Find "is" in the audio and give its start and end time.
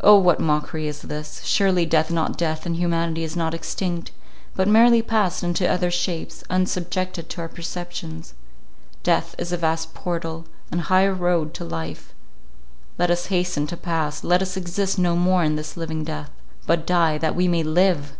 0.86-1.02, 2.06-2.12, 3.24-3.34, 9.38-9.50